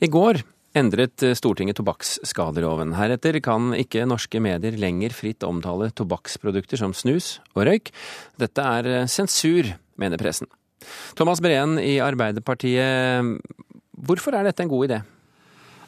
[0.00, 0.40] I går
[0.78, 2.94] endret Stortinget tobakksskadeloven.
[2.96, 7.90] Heretter kan ikke norske medier lenger fritt omtale tobakksprodukter som snus og røyk.
[8.40, 9.68] Dette er sensur,
[10.00, 10.48] mener pressen.
[11.18, 13.28] Thomas Breen i Arbeiderpartiet,
[13.92, 15.02] hvorfor er dette en god idé?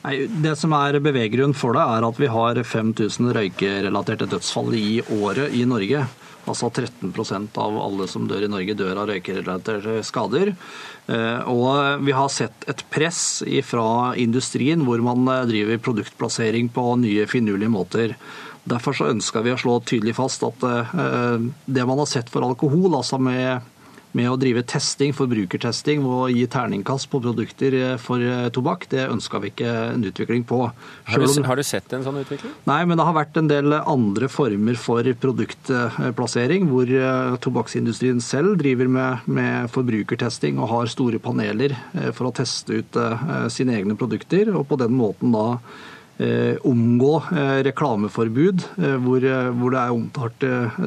[0.02, 4.98] Nei, det som er beveggrunnen for det, er at vi har 5000 røykerelaterte dødsfall i
[5.14, 6.02] året i Norge.
[6.42, 10.56] Altså 13% av alle som dør i Norge, dør av røykerelaterte skader.
[11.06, 16.86] Eh, og vi har sett et press fra industrien hvor man eh, driver produktplassering på
[17.04, 18.16] nye, finurlige måter.
[18.66, 22.42] Derfor så ønska vi å slå tydelig fast at eh, det man har sett for
[22.46, 23.70] alkohol, altså med
[24.16, 29.06] med å drive testing, forbrukertesting og gi terningkast på produkter eh, for eh, tobakk, det
[29.08, 30.60] ønska vi ikke en utvikling på.
[31.08, 32.52] Har du, har du, sett en sånn utvikling?
[32.68, 38.58] Nei, men det har vært en del andre former for produktplassering, hvor eh, tobakksindustrien selv
[38.60, 41.74] driver med, med forbrukertesting og har store paneler
[42.12, 42.96] for å teste ut
[43.52, 45.46] sine egne produkter, og på den måten da
[46.68, 49.26] omgå eh, reklameforbud, eh, hvor,
[49.58, 50.46] hvor, det er omtalt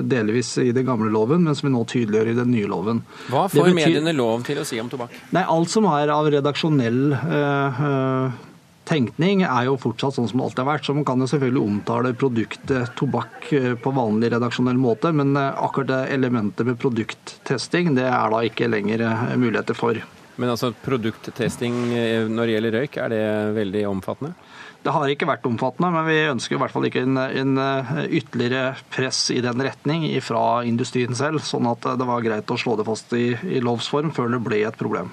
[0.09, 3.03] delvis i den gamle loven, men som vi nå tydeliggjør i den nye loven.
[3.30, 5.16] Hva får betyr, mediene lov til å si om tobakk?
[5.36, 8.42] Nei, Alt som er av redaksjonell eh,
[8.86, 10.88] tenkning er jo fortsatt sånn som det alltid har vært.
[10.88, 13.49] Så man kan jo selvfølgelig omtale produktet tobakk
[13.81, 19.08] på vanlig redaksjonell måte, men akkurat det elementet med produkttesting, det er da ikke lenger
[19.42, 19.97] muligheter for.
[20.36, 21.80] Men altså produkttesting
[22.30, 24.36] når det gjelder røyk, er det veldig omfattende?
[24.86, 27.88] Det har ikke vært omfattende, men vi ønsker i hvert fall ikke en, en eh,
[28.19, 32.75] ytterligere press i den retning fra industrien selv, sånn at det var greit å slå
[32.77, 35.09] det fast i, i lovs form før det ble et problem.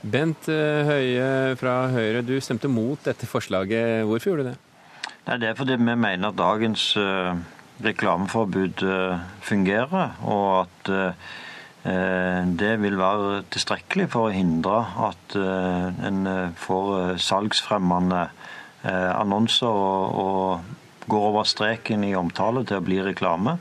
[0.00, 1.26] Bent eh, Høie
[1.60, 4.06] fra Høyre, du stemte mot dette forslaget.
[4.08, 4.56] Hvorfor gjorde du det?
[5.26, 6.86] Nei, det er fordi vi mener at dagens
[7.84, 8.86] reklameforbud
[9.44, 10.92] fungerer, og at
[11.84, 14.76] det vil være tilstrekkelig for å hindre
[15.08, 16.20] at en
[16.60, 23.58] får salgsfremmende Eh, annonser og, og går over streken i omtale til å bli reklame.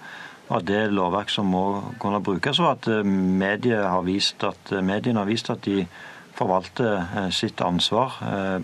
[0.50, 1.66] Og at det er lovverk som må
[2.02, 5.86] kunne brukes, og at eh, har vist at, eh, mediene har vist at de
[6.34, 8.16] forvalter sitt ansvar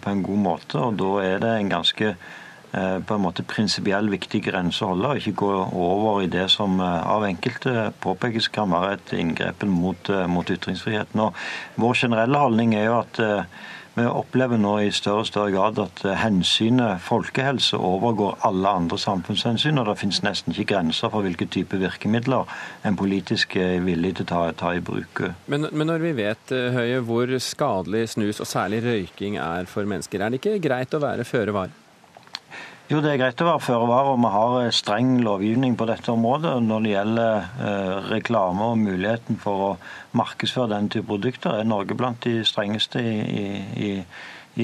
[0.01, 0.79] på en god måte.
[0.81, 2.15] og Da er det en ganske
[2.71, 6.81] på en måte prinsipiell viktig grense å holde, og ikke gå over i det som
[6.81, 11.21] av enkelte påpekes kan være et inngrep mot, mot ytringsfriheten.
[11.21, 11.37] Og
[11.77, 13.21] vår generelle holdning er jo at
[13.95, 18.99] vi opplever nå i større og større grad at eh, hensynet folkehelse overgår alle andre
[19.01, 22.47] samfunnshensyn, og det finnes nesten ikke grenser for hvilke type virkemidler
[22.85, 25.23] en politisk er villig til å ta, ta i bruk.
[25.51, 29.89] Men, men, når vi vet eh, Høie, hvor skadelig snus, og særlig røyking, er for
[29.89, 31.73] mennesker, er det ikke greit å være føre var?
[32.89, 35.85] Jo, det er greit å være føre var, og vi har eh, streng lovgivning på
[35.85, 36.55] dette området.
[36.65, 39.67] Når det gjelder eh, reklame og muligheten for å
[40.17, 43.45] markedsføre den type produkter, er Norge blant de strengeste i,
[43.77, 43.91] i,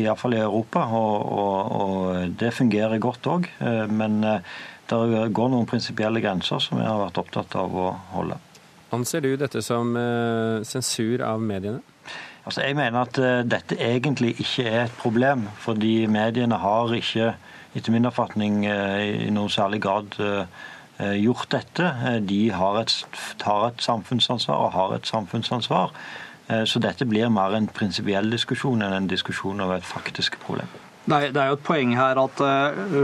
[0.01, 0.87] i fall i Europa.
[0.97, 3.45] Og, og, og, det fungerer godt òg.
[3.61, 8.41] Eh, men det går noen prinsipielle grenser som vi har vært opptatt av å holde.
[8.97, 9.93] Anser du dette som
[10.65, 11.83] sensur av mediene?
[12.45, 17.35] Altså, jeg mener at dette egentlig ikke er et problem, fordi mediene har ikke
[17.75, 21.91] etter min oppfatning eh, i noen særlig grad eh, gjort dette.
[22.07, 22.95] Eh, de har et,
[23.41, 25.93] tar et samfunnsansvar og har et samfunnsansvar.
[26.69, 30.69] Så dette blir mer en prinsipiell diskusjon enn en diskusjon over et faktisk problem.
[31.05, 32.41] Det er jo et poeng her at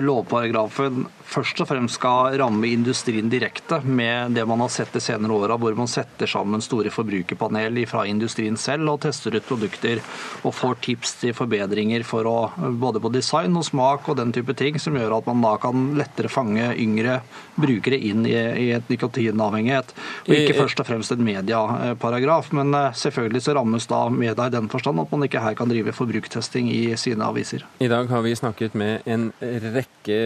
[0.01, 5.35] lovparagrafen først og fremst skal ramme industrien direkte med det man har sett de senere
[5.35, 10.01] åra, hvor man setter sammen store forbrukerpanel fra industrien selv og tester ut produkter
[10.47, 12.35] og får tips til forbedringer for å,
[12.81, 15.91] både på design og smak og den type ting, som gjør at man da kan
[15.99, 17.21] lettere fange yngre
[17.61, 19.95] brukere inn i, i et nikotinavhengighet.
[20.25, 24.53] Og ikke først og fremst en medieparagraf, men eh, selvfølgelig så rammes da media i
[24.53, 27.65] den forstand at man ikke her kan drive forbruktesting i sine aviser.
[27.83, 30.17] I dag har vi snakket med en rekke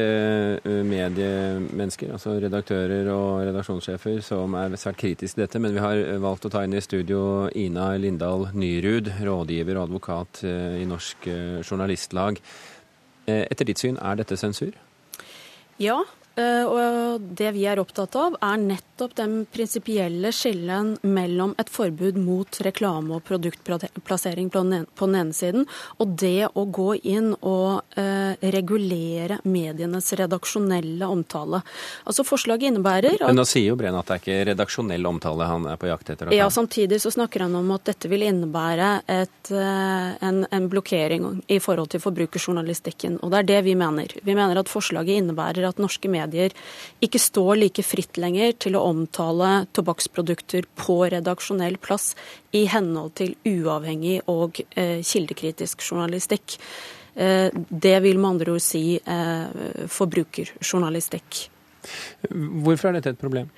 [0.86, 5.62] mediemennesker, altså redaktører og redaksjonssjefer, som er svært kritiske til dette.
[5.64, 10.44] Men vi har valgt å ta inn i studio Ina Lindahl Nyrud, rådgiver og advokat
[10.46, 12.40] eh, i Norsk eh, Journalistlag.
[13.26, 14.76] Eh, etter ditt syn, er dette sensur?
[15.82, 16.04] Ja,
[16.36, 22.60] og det vi er opptatt av, er nettopp den prinsipielle skillen mellom et forbud mot
[22.66, 25.66] reklame og produktplassering på den ene siden,
[26.00, 31.62] og det å gå inn og uh, regulere medienes redaksjonelle omtale.
[32.04, 35.50] Altså Forslaget innebærer at Men Nå sier jo Breen at det er ikke redaksjonell omtale
[35.50, 36.34] han er på jakt etter?
[36.36, 41.30] Ja, samtidig så snakker han om at dette vil innebære et, uh, en, en blokkering
[41.48, 43.20] i forhold til forbrukerjournalistikken.
[43.24, 44.20] Og det er det vi mener.
[44.24, 46.52] Vi mener at forslaget innebærer at norske medier medier
[47.06, 52.16] ikke står like fritt lenger til å omtale tobakksprodukter på redaksjonell plass
[52.56, 56.46] i henhold til uavhengig og eh, kildekritisk journalistikk.
[57.16, 61.46] Det vil med andre ord si forbrukerjournalistikk.
[62.30, 63.50] Hvorfor er dette et problem?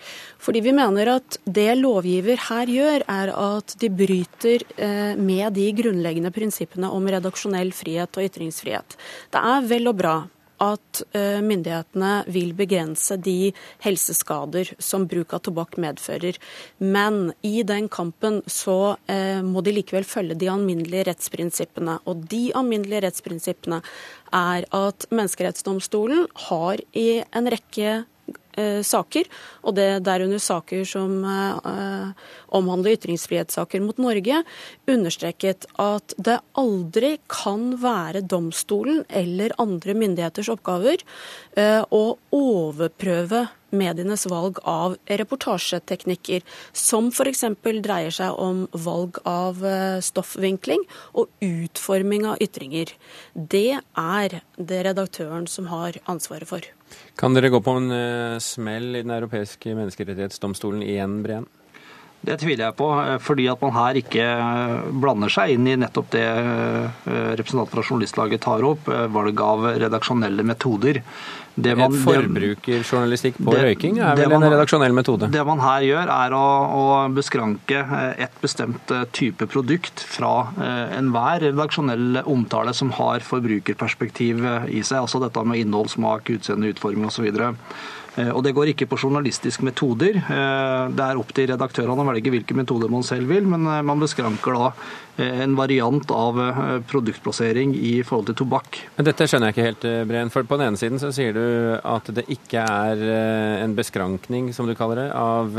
[0.41, 5.67] Fordi vi mener at det lovgiver her gjør, er at de bryter eh, med de
[5.77, 8.97] grunnleggende prinsippene om redaksjonell frihet og ytringsfrihet.
[9.33, 10.17] Det er vel og bra
[10.63, 16.39] at eh, myndighetene vil begrense de helseskader som bruk av tobakk medfører.
[16.81, 21.99] Men i den kampen så eh, må de likevel følge de alminnelige rettsprinsippene.
[22.09, 23.81] Og de alminnelige rettsprinsippene
[24.35, 28.01] er at Menneskerettsdomstolen har i en rekke
[28.57, 29.27] saker,
[29.67, 32.25] og det derunder saker som eh,
[32.57, 34.41] omhandler ytringsfrihetssaker mot Norge,
[34.89, 41.03] understreket at det aldri kan være domstolen eller andre myndigheters oppgaver
[41.57, 47.43] eh, å overprøve medienes valg av reportasjeteknikker, som f.eks.
[47.83, 49.59] dreier seg om valg av
[50.07, 50.87] stoffvinkling
[51.19, 52.95] og utforming av ytringer.
[53.35, 56.76] Det er det redaktøren som har ansvaret for.
[57.17, 61.47] Kan dere gå på en uh, smell i Den europeiske menneskerettighetsdomstolen igjen, Breen?
[62.27, 65.77] Det tviler jeg på, eh, fordi at man her ikke eh, blander seg inn i
[65.79, 66.27] nettopp det
[67.07, 71.01] representanten fra Journalistlaget tar opp, valg av redaksjonelle metoder.
[71.57, 75.29] Det man, Forbrukerjournalistikk på det, røyking er vel man, en redaksjonell metode?
[75.33, 76.43] Det man her gjør, er å,
[76.77, 76.83] å
[77.15, 77.81] beskranke
[78.13, 84.83] et bestemt eh, type produkt fra eh, enhver redaksjonell omtale som har forbrukerperspektiv eh, i
[84.83, 85.01] seg.
[85.01, 87.25] Altså dette med innhold, smak, utseende, utforming osv.
[88.17, 90.17] Eh, og Det går ikke på journalistiske metoder.
[90.17, 93.83] Eh, det er opp til redaktørene å velge hvilke metoder man selv vil, men eh,
[93.85, 94.71] man beskranker da
[95.17, 96.35] en variant av
[96.85, 98.77] produktplassering i forhold til tobakk.
[98.99, 100.29] Men Dette skjønner jeg ikke helt, Breen.
[100.29, 101.41] For på den ene siden så sier du
[101.81, 103.01] at det ikke er
[103.63, 105.57] en beskrankning, som du kaller det, av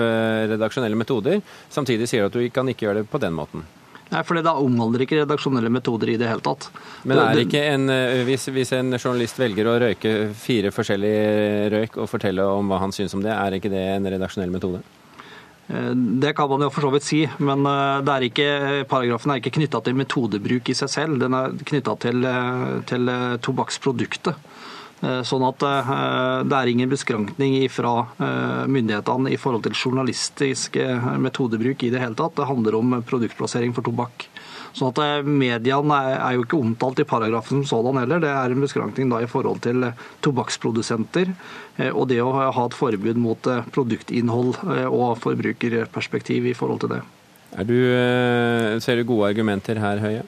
[0.55, 1.43] redaksjonelle metoder.
[1.75, 3.67] Samtidig sier du at du kan ikke gjøre det på den måten.
[4.09, 6.71] Nei, for Da omhandler ikke redaksjonelle metoder i det hele tatt.
[7.05, 11.69] Men er det ikke en, eh, hvis, hvis, en journalist velger å røyke fire forskjellige
[11.75, 14.81] røyk og fortelle om hva han syns om det, er ikke det en redaksjonell metode?
[15.69, 15.93] Eh,
[16.25, 18.49] det kan man jo for så vidt si, men eh, er ikke,
[18.89, 21.21] paragrafen er ikke knytta til metodebruk i seg selv.
[21.21, 22.25] Den er knytta til,
[22.89, 23.13] til
[23.45, 24.41] tobakksproduktet.
[24.99, 25.91] Eh, sånn at eh,
[26.49, 30.79] det er ingen beskrankning fra eh, myndighetene i forhold til journalistisk
[31.23, 32.35] metodebruk i det hele tatt.
[32.39, 34.27] Det handler om produktplassering for tobakk.
[34.77, 38.21] Sånn at Mediene er jo ikke omtalt i paragrafen som sådan heller.
[38.23, 39.89] Det er en beskrankning da i forhold til
[40.23, 41.33] tobakksprodusenter
[41.89, 44.53] og det å ha et forbud mot produktinnhold
[44.85, 47.01] og forbrukerperspektiv i forhold til det.
[47.65, 47.79] Du,
[48.85, 50.27] ser du gode argumenter her, Høie?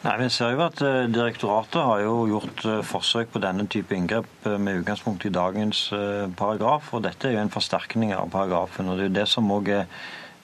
[0.00, 3.96] Nei, Vi ser jo at eh, Direktoratet har jo gjort eh, forsøk på denne type
[3.96, 5.88] inngrep eh, med utgangspunkt i dagens
[6.36, 6.92] paragraf.
[6.94, 8.88] og Dette er jo en forsterkning av paragrafen.
[8.88, 9.86] og Det er jo det som også er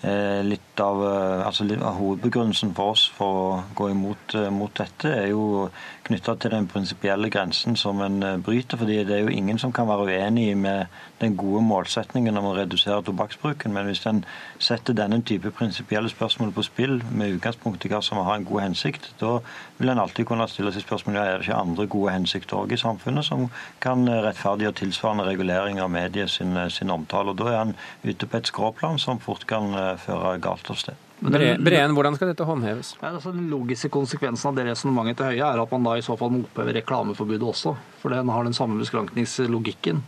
[0.02, 1.00] litt av,
[1.46, 5.70] altså hovedbegrunnelsen for oss for å gå imot mot dette, er jo
[6.06, 8.76] knytta til den prinsipielle grensen som en bryter.
[8.76, 10.86] fordi Det er jo ingen som kan være uenig med
[11.20, 13.72] den gode målsetningen om å redusere tobakksbruken.
[13.72, 14.24] Men hvis en
[14.58, 18.66] setter denne type prinsipielle spørsmål på spill med utgangspunkt i hva som har en god
[18.66, 19.38] hensikt, da
[19.78, 22.74] vil en alltid kunne stille seg spørsmål ja, er det ikke andre gode hensikter òg
[22.76, 23.48] i samfunnet som
[23.80, 27.32] kan rettferdiggjøre tilsvarende regulering av mediet sin, sin omtale.
[27.32, 30.78] Og Da er en ute på et skråplan som fort kan eh, føre galt av
[30.80, 31.02] sted.
[31.20, 32.94] Breen, hvordan skal dette håndheves?
[33.00, 36.04] Ja, altså, den logiske konsekvensen av det resonnementet til Høie er at man da i
[36.04, 37.72] så fall må oppheve reklameforbudet også.
[38.02, 40.02] For den har den samme beskrankningslogikken.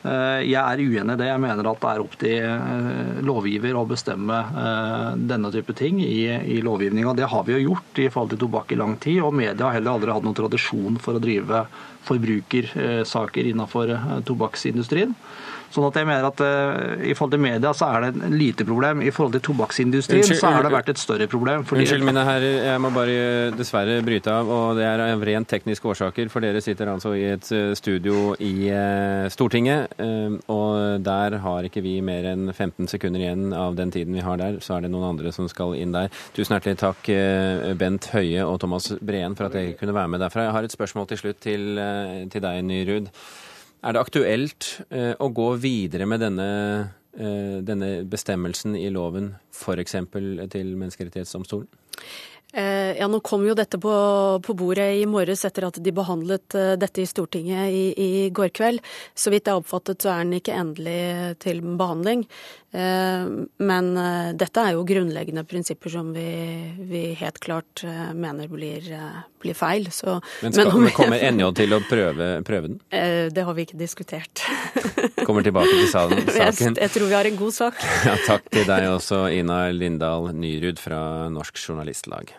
[0.00, 1.28] Eh, jeg er uenig i det.
[1.28, 6.00] Jeg mener at det er opp til eh, lovgiver å bestemme eh, denne type ting
[6.00, 6.22] i,
[6.56, 7.12] i lovgivninga.
[7.18, 9.76] Det har vi jo gjort i forhold til tobakk i lang tid, og media har
[9.76, 11.66] heller aldri hatt noen tradisjon for å drive
[12.08, 13.92] forbrukersaker innenfor
[14.24, 15.12] tobakksindustrien.
[15.70, 16.40] Sånn at jeg mener at
[17.06, 19.04] I forhold til media så er det et lite problem.
[19.04, 21.64] I forhold til tobakksindustrien Unnskyld, så har det vært et større problem.
[21.64, 22.56] Unnskyld, mine herrer.
[22.66, 24.50] Jeg må bare dessverre bryte av.
[24.50, 26.30] og Det er av rent tekniske årsaker.
[26.32, 29.94] For dere sitter altså i et eh, studio i uh, Stortinget.
[30.00, 34.24] Uh, og der har ikke vi mer enn 15 sekunder igjen av den tiden vi
[34.26, 34.58] har der.
[34.64, 36.10] Så er det noen andre som skal inn der.
[36.36, 37.12] Tusen hjertelig takk
[37.80, 40.48] Bent Høie og Thomas Breen for at dere kunne være med derfra.
[40.48, 41.78] Jeg har et spørsmål til slutt til,
[42.32, 43.08] til deg, Nyrud.
[43.80, 49.96] Er det aktuelt eh, å gå videre med denne, eh, denne bestemmelsen i loven, f.eks.
[50.52, 51.66] til Menneskerettighetsdomstolen?
[52.52, 53.92] Eh, ja, Nå kom jo dette på,
[54.42, 58.50] på, bordet i morges etter at de behandlet uh, dette i Stortinget i, i, går
[58.56, 58.82] kveld.
[59.14, 62.24] Så vidt jeg har oppfattet, så er den ikke endelig til behandling.
[62.70, 66.28] Uh, men uh, dette er jo grunnleggende prinsipper som vi,
[66.86, 67.82] vi helt klart
[68.14, 68.86] mener blir,
[69.42, 69.88] blir feil.
[69.94, 72.80] Så, men skal, men, kommer NJ til å prøve, prøve den?
[73.34, 74.44] det har vi ikke diskutert.
[75.26, 76.78] kommer tilbake til salen, saken.
[76.80, 77.82] Jeg tror vi har en god sak.
[78.10, 82.32] Ja, takk til deg også, Ina Lindahl Nyrud fra Norsk Journalistlag.